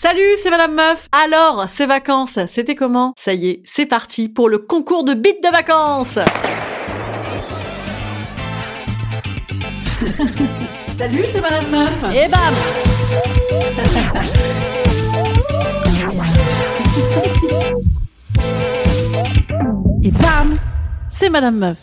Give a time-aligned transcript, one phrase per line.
[0.00, 1.08] Salut, c'est Madame Meuf.
[1.10, 3.12] Alors, ces vacances, c'était comment?
[3.16, 6.20] Ça y est, c'est parti pour le concours de beats de vacances.
[10.98, 12.04] Salut, c'est Madame Meuf.
[12.14, 12.54] Et bam
[20.04, 20.56] Et bam
[21.10, 21.78] C'est Madame Meuf.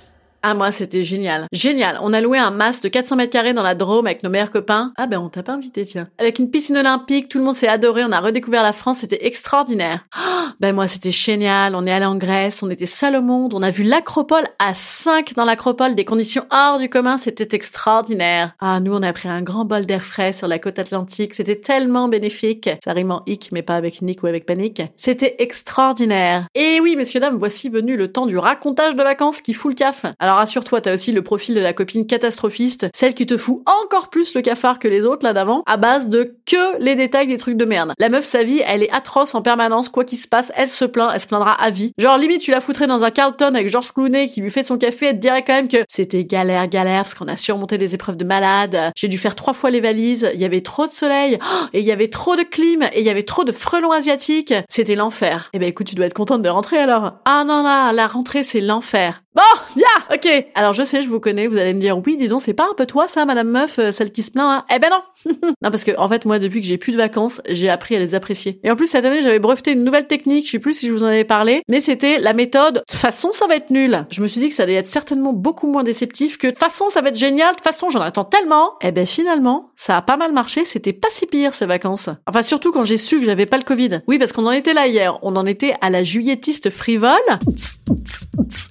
[0.47, 1.47] Ah moi c'était génial.
[1.51, 1.97] Génial.
[2.03, 4.51] On a loué un mas de 400 mètres carrés dans la Drôme avec nos meilleurs
[4.51, 4.93] copains.
[4.95, 6.07] Ah ben on t'a pas invité tiens.
[6.19, 9.25] Avec une piscine olympique, tout le monde s'est adoré, on a redécouvert la France, c'était
[9.25, 10.05] extraordinaire.
[10.15, 13.55] Oh, ben moi c'était génial, on est allé en Grèce, on était seul au monde,
[13.55, 18.53] on a vu l'acropole à 5 dans l'acropole, des conditions hors du commun, c'était extraordinaire.
[18.59, 21.59] Ah nous on a pris un grand bol d'air frais sur la côte atlantique, c'était
[21.59, 22.69] tellement bénéfique.
[22.83, 24.83] Ça rime en hic mais pas avec nick ou avec panique.
[24.95, 26.45] C'était extraordinaire.
[26.53, 29.75] Et oui messieurs dames, voici venu le temps du racontage de vacances qui fout le
[29.75, 30.05] caf.
[30.19, 34.09] Alors rassure-toi, t'as aussi le profil de la copine catastrophiste, celle qui te fout encore
[34.09, 37.37] plus le cafard que les autres là d'avant, à base de que les détails des
[37.37, 37.93] trucs de merde.
[37.99, 40.85] La meuf, sa vie, elle est atroce en permanence, quoi qu'il se passe, elle se
[40.85, 41.91] plaint, elle se plaindra à vie.
[41.97, 44.77] Genre limite, tu la foutrais dans un Carlton avec Georges Clooney qui lui fait son
[44.77, 47.95] café, elle te dirait quand même que c'était galère, galère, parce qu'on a surmonté des
[47.95, 50.91] épreuves de malade, j'ai dû faire trois fois les valises, il y avait trop de
[50.91, 53.51] soleil, oh, et il y avait trop de clim, et il y avait trop de
[53.51, 55.49] frelons asiatiques, c'était l'enfer.
[55.53, 57.13] Eh ben écoute, tu dois être contente de rentrer alors.
[57.25, 59.21] Ah non, là, la rentrée, c'est l'enfer.
[59.35, 59.41] Bon,
[59.75, 59.85] bien,
[60.15, 60.47] ok.
[60.55, 62.67] Alors je sais, je vous connais, vous allez me dire, oui, dis donc, c'est pas
[62.71, 64.65] un peu toi ça, Madame Meuf, euh, celle qui se plaint hein?
[64.73, 67.41] Eh ben non Non, parce que en fait, moi, depuis que j'ai plus de vacances,
[67.49, 68.61] j'ai appris à les apprécier.
[68.63, 70.93] Et en plus, cette année, j'avais breveté une nouvelle technique, je sais plus si je
[70.93, 74.05] vous en avais parlé, mais c'était la méthode, de toute façon, ça va être nul.
[74.09, 76.59] Je me suis dit que ça allait être certainement beaucoup moins déceptif que, de toute
[76.59, 78.75] façon, ça va être génial, de toute façon, j'en attends tellement.
[78.81, 82.09] Eh ben finalement, ça a pas mal marché, c'était pas si pire ces vacances.
[82.25, 83.99] Enfin, surtout quand j'ai su que j'avais pas le Covid.
[84.07, 87.11] Oui, parce qu'on en était là hier, on en était à la juillettiste frivole.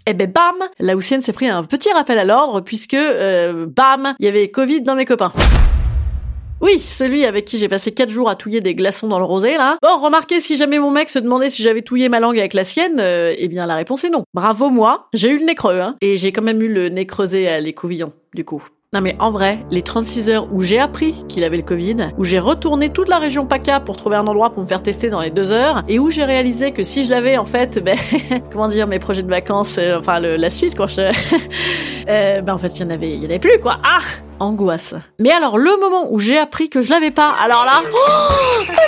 [0.07, 4.15] Eh ben bam La Houssienne s'est pris un petit rappel à l'ordre puisque, euh, bam,
[4.19, 5.33] il y avait Covid dans mes copains.
[6.61, 9.57] Oui, celui avec qui j'ai passé 4 jours à touiller des glaçons dans le rosé,
[9.59, 9.77] là.
[9.83, 12.65] Bon, remarquez, si jamais mon mec se demandait si j'avais touillé ma langue avec la
[12.65, 14.25] sienne, euh, eh bien la réponse est non.
[14.33, 15.97] Bravo moi, j'ai eu le nez creux, hein.
[16.01, 18.63] Et j'ai quand même eu le nez creusé à l'écouvillon, du coup.
[18.95, 22.23] Non mais en vrai, les 36 heures où j'ai appris qu'il avait le Covid, où
[22.23, 25.21] j'ai retourné toute la région PACA pour trouver un endroit pour me faire tester dans
[25.21, 27.99] les deux heures, et où j'ai réalisé que si je l'avais en fait, ben,
[28.53, 31.01] comment dire, mes projets de vacances, euh, enfin le, la suite quoi, je...
[32.09, 33.79] euh, ben en fait il y en avait, il y en avait plus quoi.
[33.83, 33.99] Ah
[34.39, 34.95] angoisse.
[35.19, 38.85] Mais alors le moment où j'ai appris que je l'avais pas, alors là, alors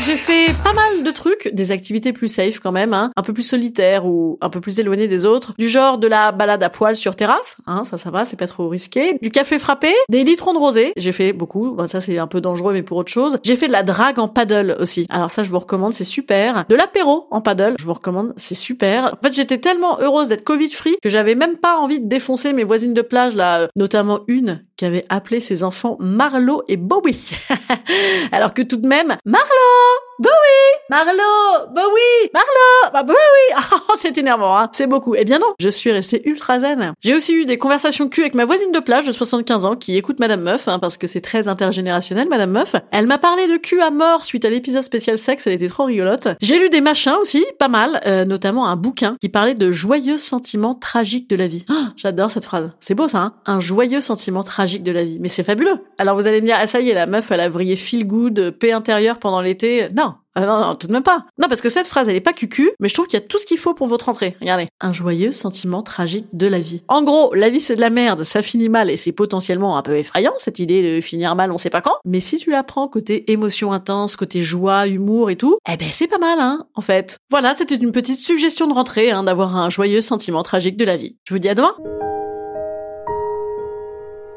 [0.00, 3.32] j'ai fait pas mal de trucs, des activités plus safe quand même, hein, un peu
[3.32, 6.70] plus solitaires ou un peu plus éloignées des autres, du genre de la balade à
[6.70, 10.24] poil sur terrasse, hein, ça ça va, c'est pas trop risqué, du café frappé, des
[10.24, 13.38] litrons de rosé, j'ai fait beaucoup, ça c'est un peu dangereux mais pour autre chose.
[13.42, 15.06] J'ai fait de la drague en paddle aussi.
[15.08, 16.64] Alors ça je vous recommande, c'est super.
[16.68, 19.14] De l'apéro en paddle, je vous recommande, c'est super.
[19.14, 22.52] En fait j'étais tellement heureuse d'être Covid free que j'avais même pas envie de défoncer
[22.52, 26.76] mes voisines de plage là, euh, notamment une qui avait appelé ses enfants Marlo et
[26.76, 27.32] Bowie.
[28.32, 29.46] Alors que tout de même, Marlo,
[30.18, 30.32] Bowie,
[30.90, 33.16] Marlo, Bowie, Marlo, bah Bowie.
[33.88, 34.68] Oh, c'est énervant, hein.
[34.72, 35.14] C'est beaucoup.
[35.14, 36.92] Eh bien non, je suis restée ultra zen.
[37.00, 39.96] J'ai aussi eu des conversations cul avec ma voisine de plage de 75 ans qui
[39.96, 42.74] écoute Madame Meuf, hein, parce que c'est très intergénérationnel, Madame Meuf.
[42.92, 45.84] Elle m'a parlé de cul à mort suite à l'épisode spécial sexe, elle était trop
[45.84, 46.28] rigolote.
[46.40, 50.18] J'ai lu des machins aussi, pas mal, euh, notamment un bouquin qui parlait de joyeux
[50.18, 51.64] sentiments tragiques de la vie.
[51.70, 52.70] Oh, J'adore cette phrase.
[52.80, 55.18] C'est beau ça, hein Un joyeux sentiment tragique de la vie.
[55.20, 55.78] Mais c'est fabuleux.
[55.96, 58.04] Alors vous allez me dire, ah ça y est, la meuf, elle a vrillé feel
[58.04, 59.88] good, paix intérieure pendant l'été.
[59.96, 60.14] Non.
[60.38, 61.24] Ah non, non, tout de même pas.
[61.38, 63.26] Non, parce que cette phrase, elle est pas cucu, mais je trouve qu'il y a
[63.26, 64.36] tout ce qu'il faut pour votre entrée.
[64.40, 64.66] Regardez.
[64.82, 66.82] Un joyeux sentiment tragique de la vie.
[66.88, 69.82] En gros, la vie c'est de la merde, ça finit mal et c'est potentiellement un
[69.82, 71.94] peu effrayant, cette idée de finir mal on sait pas quand.
[72.04, 75.88] Mais si tu la prends côté émotion intense, côté joie, humour et tout, eh ben
[75.90, 77.16] c'est pas mal, hein, en fait.
[77.30, 80.96] Voilà, c'était une petite suggestion de rentrée, hein, d'avoir un joyeux sentiment tragique de la
[80.96, 81.16] vie.
[81.24, 81.76] Je vous dis à demain!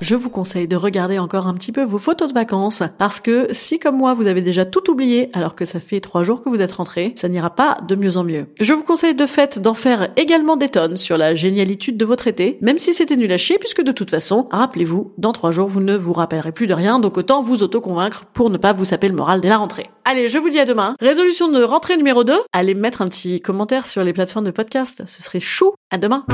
[0.00, 3.48] Je vous conseille de regarder encore un petit peu vos photos de vacances parce que
[3.52, 6.50] si comme moi vous avez déjà tout oublié alors que ça fait trois jours que
[6.50, 8.46] vous êtes rentré, ça n'ira pas de mieux en mieux.
[8.60, 12.26] Je vous conseille de fait d'en faire également des tonnes sur la génialitude de votre
[12.26, 15.68] été, même si c'était nul à chier puisque de toute façon, rappelez-vous, dans trois jours
[15.68, 18.84] vous ne vous rappellerez plus de rien donc autant vous auto-convaincre pour ne pas vous
[18.84, 19.86] saper le moral dès la rentrée.
[20.04, 20.94] Allez, je vous dis à demain.
[21.00, 25.04] Résolution de rentrée numéro 2, allez mettre un petit commentaire sur les plateformes de podcast,
[25.06, 25.72] ce serait chou.
[25.90, 26.24] À demain.